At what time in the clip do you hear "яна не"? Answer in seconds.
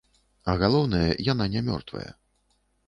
1.31-1.67